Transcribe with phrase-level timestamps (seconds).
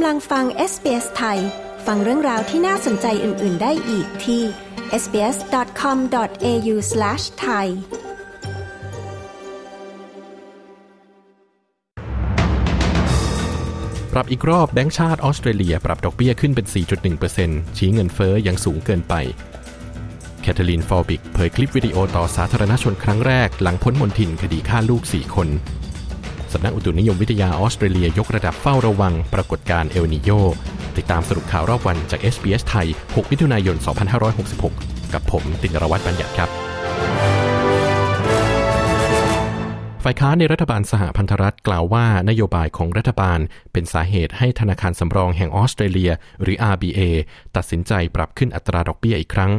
[0.00, 1.38] กำลังฟัง SBS ไทย
[1.86, 4.42] ฟังเรื่องราวที่น่าสนใจอื่น ๆ ได้อีกที่
[5.02, 7.66] sbs.com.au/thai
[14.12, 16.66] ปรับอีกรอบแบงก์ชาติออสเตรเลีย ปรับดอกเบี้ยขึ้นเป็น
[17.22, 19.14] 4.1%ชี้เงินเฟ้อยังสูงเกินไป
[20.42, 25.48] แคทเธอรีนฟอลบิกเผยคลิปวิดีโอต่อสาธารณชนครั้งแรก หลังพ้นมนทินคดีฆ่าลูก 4 คน
[26.52, 30.30] สำนักอุตุนิยมวิทยาออสเตรเลียยกระดับเฝ้าระวังปรากฏการณ์เอลนิโย
[30.96, 33.76] ติดตามสรุปข่าวรอบวันจาก SBS ไทย 6 มิถุนายน
[34.44, 36.50] 2566 กับผมตินรวัตรบัญญัติครับ
[40.04, 43.38] ฝ่ายค้านในรัฐบาลสหพันธรัฐกล่าวว่านโยบายของรัฐบาล
[43.72, 46.12] เป็นสาเหตุให้ธนาคารสำรองแห่งออสเตรเลีย
[46.42, 47.00] หรือ RBA
[47.56, 49.52] ตัดสินใจปรับขึ้นอัตราดอกเบี้ยอีกครั้ง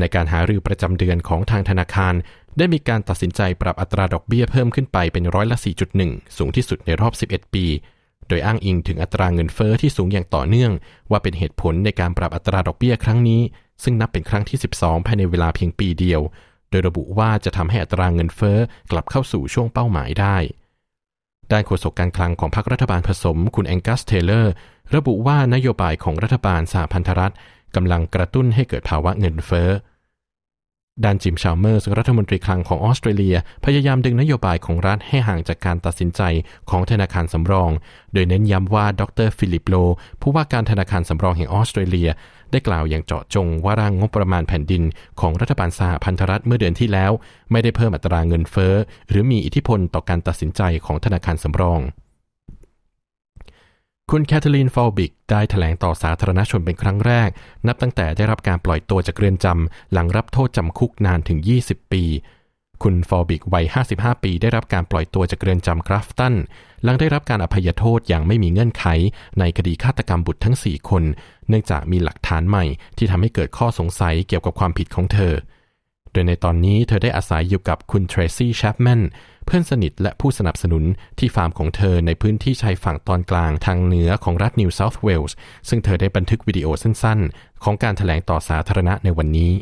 [0.00, 2.14] ในการหารือประจำเดือนของทางธนาคาร
[2.58, 5.56] ได้มีการตัดสินใจปรับอัตราดอกเบี้ยเพิ่มขึ้นไปเป็นร้อยละ
[5.96, 7.66] 4.1 สูงที่สุดในรอบ 11 ปี
[8.28, 10.72] โดยอ้างอิงถึงอัตราเงินเฟอ้อที่สูงอย่างต่อเนื่อง
[11.10, 13.42] ว่าเป็นเหตุผลในการปรับอัตราดอกเบี้ยครั้งนี้
[13.82, 16.20] ซึ่งนับเป็นครั้งที่ 12 ภายในเวลาเพียงปีเดียว
[16.70, 18.58] โดยระบุว่าจะทำให้อัตราเงินเฟอ้อ
[18.90, 20.36] กลับเข้าสู่ช่วงเป้าหมายได้
[21.50, 24.52] ด้านโฆษกการคลังของพรรครัฐบาลผสม คุณแองกัสเทเลอร์
[24.94, 27.34] ระบุว่านโยบายของรัฐบาลสหพันธรัฐ
[27.74, 29.70] กำลังกระตุ้นให้เกิดภาวะเงินเฟ้อ
[31.04, 36.22] ด้านจิมชาลเมอร์สรัฐมนตรีคลังของออสเตรเลีย พยายามดึงนโยบายของรัฐให้ห่างจากการตัดสินใจ
[36.70, 37.70] ของธนาคารสำรอง
[38.12, 39.74] โดยเน้นย้ำว่าดรฟิลิปโล
[40.20, 42.08] ผู้ว่าการธนาคารสำรองแห่งออสเตรเลีย
[42.50, 44.82] ได้กล่าวอย่างเจาะจงว่าร่างงบประมาณแผ่นดิน
[45.20, 47.12] ของรัฐบาลสหพันธรัฐเมื่อเดือนที่แล้ว
[47.52, 48.74] ไม่ได้เพิ่มอัตราเงินเฟ้อ
[49.08, 51.80] หรือมีอิทธิพลต่อการตัดสินใจของธนาคารสำรอง
[54.12, 57.28] คุณแคทเธอรีนฟอลบิกได้แถลงต่อสาธารณชนเป็นครั้งแรก
[57.66, 62.02] นับตั้งแต่ได้รับการปล่อยตัวจากเรือนจำ หลังรับโทษจำคุกนานถึง 20 ปี
[62.82, 66.34] คุณฟอลบิกวัย 55 ปีได้รับการปล่อยตัวจากเรือนจำกราฟตัน
[66.84, 68.86] หลังได้รับการอภัยโทษอย่างไม่มีเงื่อนไข
[69.38, 71.02] ในคดีฆาตกรรมบุตรทั้ง 4 คน
[71.48, 72.64] เนื่องจากมีหลักฐานใหม่
[72.96, 75.34] ที่ทำให้เกิดข้อสงสัยเกี่ยวกับความผิดของเธอ
[76.12, 79.02] โดยในตอนนี้เธอได้อาศัยอยู่กับคุณเทรซี่แชปแมน
[79.46, 80.84] เพื่อนสนิทและผู้สนับสนุน
[81.18, 85.36] ที่ฟาร์มของเธอในพื้นที่ชายฝั่งตอนกลางทางเหนือของรัฐนิวเซาท์เวลส์
[85.68, 89.52] ซึ่งเธอได้บันทึกวิดีโอสั้นๆ ของการถแถลงต่อสาธารณะในวันนี้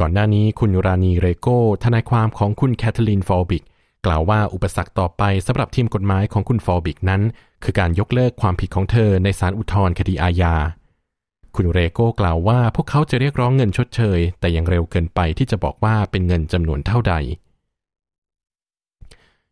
[0.00, 3.64] ก่อนหน้านี้คุณรานีเรโก้ทนายความของคุณแคทเธอรีนฟอลบิก
[4.06, 7.22] กล่าวว่าอุปสรรคต่อไปสำหรับทีมกฎหมายของคุณฟอลบิกนั้น
[7.64, 10.54] คือการยกเลิกความผิดของเธอในศาลอุทธรณ์คดีอาญา
[11.56, 17.14] คุณเรโก้กล่าวว่าพวกเขาจะเรียกร้องเงินชดเชย แต่ยังเร็วเกินไปที่จะบอกว่าเป็นเงินจำนวนเท่าใด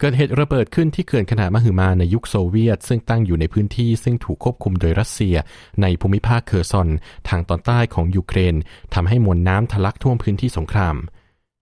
[0.00, 5.36] เกิดเหตุระเบิดขึ้นที่เขื่อนขนาดมหึมาในยุคโซเวียต ซึ่งตั้งอยู่ในพื้นที่ซึ่งถูกควบคุมโดยรัสเซีย
[5.82, 6.88] ในภูมิภาคเคอร์ซอน
[7.28, 8.54] ทางตอนใต้ของยูเครน
[8.94, 10.96] ทำให้มวลน้ำทะลักท่วมพื้นที่สงคราม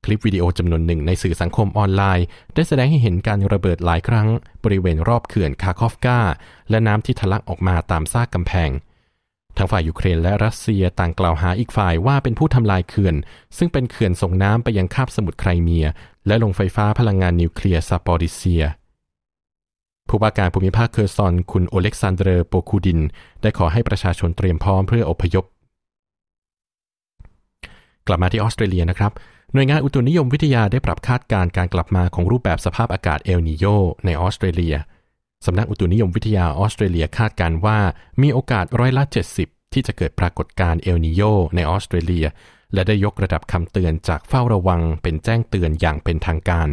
[0.04, 4.28] คลิปวิดีโอจำนวนหนึ่งในสื่อสังคมออนไลน์ ได้แสดงให้เห็นการระเบิดหลายครั้ง
[4.64, 6.18] บริเวณรอบเขื่อนคาคอฟกา
[6.70, 8.70] และน้ำที่ทะลักออกมาตามซากกำแพง
[9.56, 13.14] ทั้งฝ่ายยูเครนและรัสเซียต่างกล่าวหาอีกฝ่ายว่าเป็นผู้ทำลายเขื่อน
[13.58, 15.86] ซึ่งเป็นเขื่อนส่งน้ำไปยังคาบสมุทรไครเมีย
[16.26, 18.64] และโรงไฟฟ้าพลังงานนิวเคลียร์ซาปอริเซีย
[20.08, 23.00] ผู้ว่าการภูมิภาคเคอร์ซอน คุณโอเล็กซานเดอร์โปคูดิน
[23.42, 25.44] ได้ขอให้ประชาชนเตรียมพร้อมเพื่ออพยพ
[28.06, 29.12] กลับมาที่ออสเตรเลียนะครับ
[29.52, 33.64] หน่วยงานอุตุนิยมวิทยาได้ปรับคาดการณ์การกลับมาของรูปแบบสภาพอากาศเอลนีโญ
[34.04, 34.76] ในออสเตรเลีย
[35.46, 37.78] สำนักอุตุนิยมวิทยาออสเตรเลียคาดการณ์ว่า
[38.22, 39.02] มีโอกาสร้อยละ
[39.38, 41.22] 70 ที่จะเกิดปรากฏการณ์เอลนิโย
[41.54, 42.26] ในออสเตรเลีย
[42.74, 46.68] และได้ยกระดับคำเตือนจากเฝ้าระวังเป็นแจ้งเตือนอย่างเป็นทางการ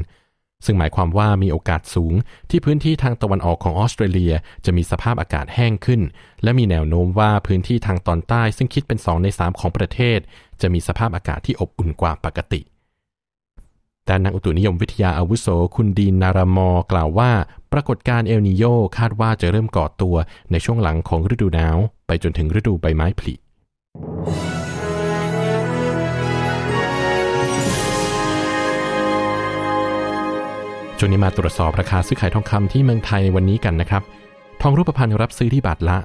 [0.65, 2.13] ซึ่งหมายความว่ามีโอกาสสูง
[2.49, 4.33] ที่พื้นที่ทางตะวันออกของออสเตรเลีย
[4.65, 6.01] จะมีสภาพอากาศแห้งขึ้น
[6.43, 10.19] และมีแนวโน้มว่าพื้นที่ทางตอนใต้ซึ่งคิดเป็น2ใน3ของประเทศ
[10.61, 12.61] จะมีสภาพอากาศที่อบอุ่นกว่าปกติ
[14.07, 17.31] ด้านนักอุตุนิยมวิทยาอาวุโส คุณดีนนารามอกล่าวว่า
[17.73, 18.63] ปรากฏการณ์เอลนิโย
[18.97, 20.15] คาดว่าจะเริ่มก่อตัว
[20.51, 23.33] ในช่วงหลังของฤดูหนาว ไปจนถึงฤดูใบไม้ผลิ
[31.03, 34.03] ช่วงนี้มาตรวจสอบราคาซื้อขายทองคำที่เมืองไทยในวันนี้กันนะครับ
[34.61, 35.97] ทองรูปพรรณรับซื้อที่บาทละ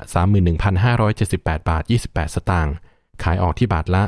[0.61, 2.75] 31,578 บาท 28 สตางค์
[3.23, 4.03] ขายออกที่บาทละ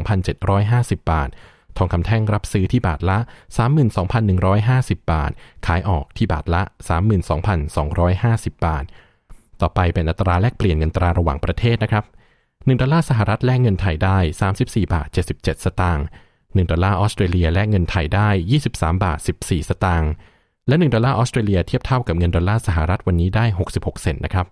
[0.00, 1.28] 32,750 บาท
[1.76, 3.18] ทองคำแท่งรับซื้อที่บาทละ
[4.34, 5.30] 32,150 บาท
[5.66, 6.62] ขายออกที่บาทละ
[7.84, 8.84] 32,250 บาท
[9.60, 12.04] ต่อไปเป็นอัตราแลกเปลี่ยนเงินตราระหว่างประเทศนะครับ
[12.44, 14.18] 1 ดอลลาร์สหรัฐแลกเงินไทยได้
[14.56, 16.06] 34 บาท 77 สตางค์
[16.54, 18.28] 1ดอลลาร์ออสเตรเลียแลกเงินไทยได้
[18.66, 20.12] 23 บาท 14 สตางค์
[20.68, 23.44] และ 1 ดอลลาร์ออสเตรเลียเทียบเท่ากับเงินดอลลาร์สหรัฐวันนี้ได้
[23.74, 24.46] 66 เซนต์นะครับ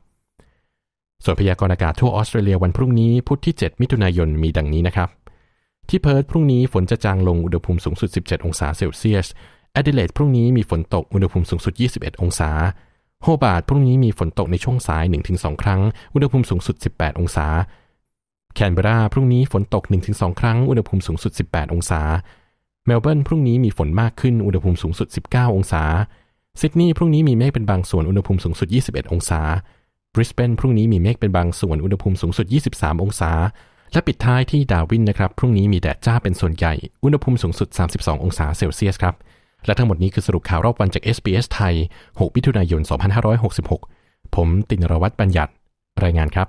[1.24, 5.08] ส่วนพยากรณ์อากาศทั่วออสเตรเลียวันพรุ่งนี้พุธที่ 7 มิถุนายนมีดังนี้นะครับ
[5.88, 9.26] ที่เพิร์ธพรุ่งนี้ฝนจะจางลงอุณหภูมิสูงสุด 17 องศาเซลเซียส
[9.72, 12.50] แอดิเลดพรุ่งนี้มีฝนตกอุณหภูมิสูงสุด 21 องศา
[13.22, 15.80] โฮโฮบาร์ตพรุ่งนี้มีฝนตกในช่วงสาย 1-2 ครั้ง
[16.14, 17.46] อุณหภูมิสูงสุด 18 องศา
[18.54, 22.02] แคนเบราพรุ่งนี้ฝนตก 1-2 ครั้ง อุณหภูมิสูงสุด 18 องศา
[22.86, 25.82] เมลเบิร์นพรุ่งนี้มีฝนมากขึ้น อุณหภูมิสูงสุด 19 องศา
[26.60, 29.40] ซิดนีย์พรุ่งนี้มีเมฆเป็นบางส่วน อุณหภูมิสูงสุด 21 องศา
[30.14, 33.32] บริสเบนพรุ่งนี้มีเมฆเป็นบางส่วน อุณหภูมิสูงสุด 23 องศา
[33.92, 36.74] และปิดท้ายที่ดาวินนะครับ พรุ่งนี้มีแดดจ้าเป็นส่วนใหญ่
[37.04, 39.14] อุณหภูมิสูงสุด 32 องศาเซลเซียสครับ
[39.66, 41.74] และทั้งหมดนี้คือสรุปข่าวรอบวันจาก SBS ไทย
[42.04, 42.80] 6 มิถุนายน
[43.58, 45.52] 2566 ผมตินรวัตรบัญญัติ
[46.04, 46.48] รายงานครับ